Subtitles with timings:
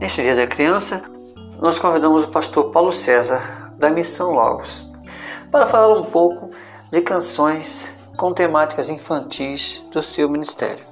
[0.00, 1.02] Neste Dia da Criança,
[1.60, 4.84] nós convidamos o pastor Paulo César, da Missão Logos,
[5.50, 6.50] para falar um pouco
[6.90, 10.84] de canções com temáticas infantis do seu ministério.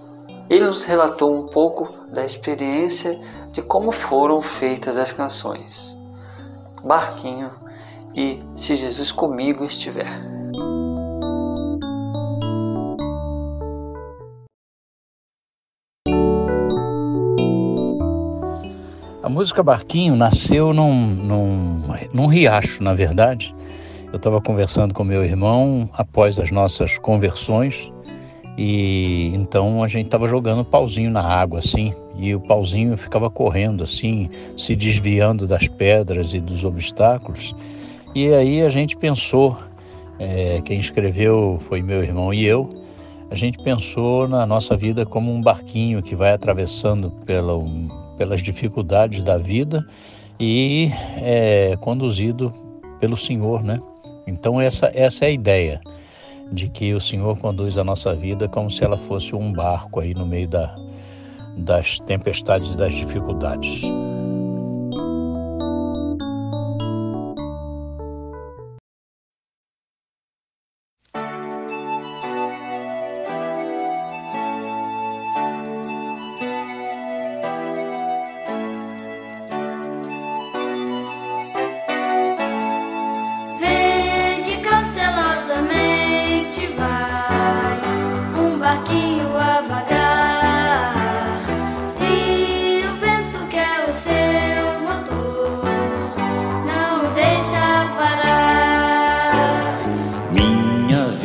[0.49, 3.19] Ele nos relatou um pouco da experiência
[3.51, 5.99] de como foram feitas as canções.
[6.85, 7.51] Barquinho
[8.15, 10.36] e Se Jesus Comigo Estiver.
[19.27, 21.83] A música Barquinho nasceu num, num,
[22.15, 23.52] num riacho, na verdade.
[24.12, 27.93] Eu estava conversando com meu irmão após as nossas conversões
[28.57, 33.83] e então a gente estava jogando pauzinho na água assim, e o pauzinho ficava correndo
[33.83, 37.52] assim, se desviando das pedras e dos obstáculos.
[38.15, 39.59] E aí a gente pensou,
[40.21, 42.71] é, quem escreveu foi meu irmão e eu,
[43.30, 47.55] a gente pensou na nossa vida como um barquinho que vai atravessando pela,
[48.16, 49.87] pelas dificuldades da vida
[50.38, 52.52] e é conduzido
[53.01, 53.79] pelo Senhor, né?
[54.27, 55.80] Então essa, essa é a ideia
[56.52, 60.15] de que o Senhor conduz a nossa vida como se ela fosse um barco aí
[60.15, 60.74] no meio da,
[61.57, 63.82] das tempestades e das dificuldades.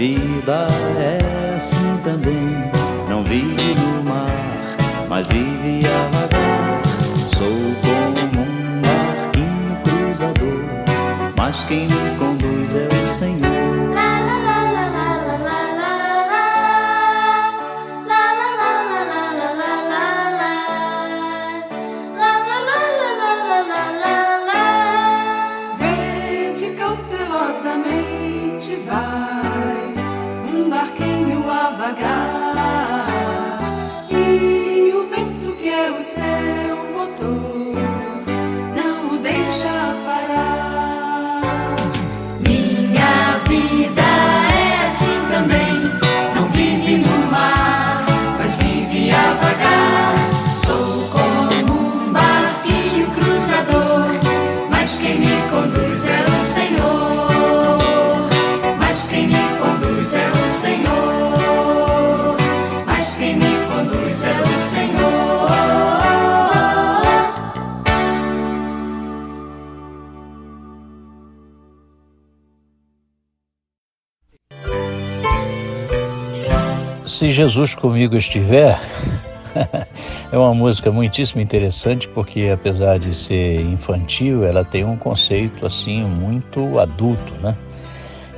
[0.02, 0.66] vida
[0.98, 2.72] é assim também.
[3.08, 6.82] Não vive no mar, mas vive a vagar.
[7.38, 10.64] Sou como um barquinho cruzador,
[11.38, 12.91] mas quem me conduz é
[31.94, 32.41] God.
[77.12, 78.80] Se Jesus comigo estiver,
[80.32, 86.04] é uma música muitíssimo interessante porque apesar de ser infantil, ela tem um conceito assim
[86.04, 87.54] muito adulto, né?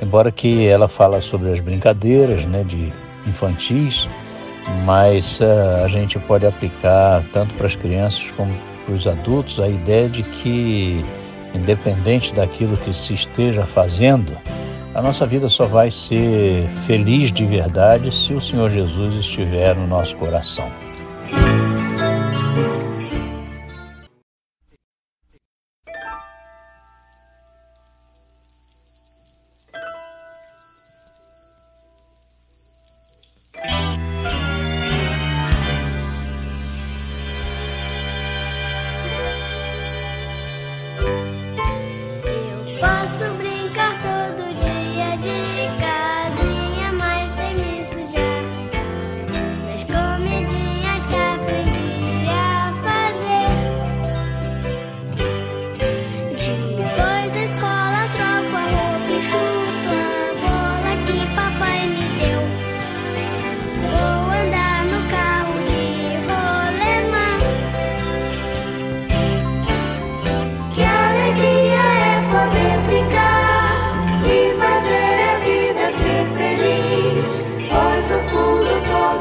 [0.02, 2.92] Embora que ela fala sobre as brincadeiras, né, de
[3.28, 4.08] infantis,
[4.84, 8.52] mas uh, a gente pode aplicar tanto para as crianças como
[8.84, 11.04] para os adultos a ideia de que
[11.54, 14.36] independente daquilo que se esteja fazendo,
[14.94, 19.86] a nossa vida só vai ser feliz de verdade se o Senhor Jesus estiver no
[19.86, 20.70] nosso coração.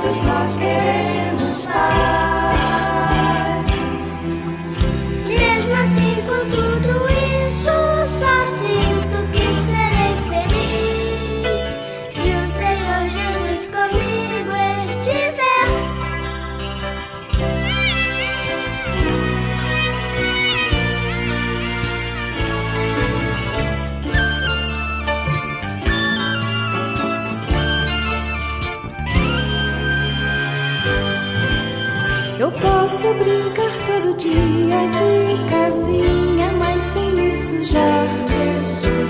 [0.03, 1.22] Santos nós queremos.
[32.43, 38.05] Eu posso brincar todo dia de casinha, mas sem me sujar.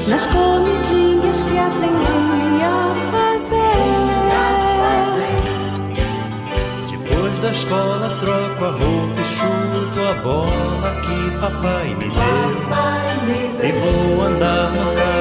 [0.08, 3.74] Nas comidinhas que aprendi a fazer.
[6.92, 12.54] Depois da escola troco a roupa e chuto a bola que papai me deu.
[13.68, 15.13] E vou andar no carro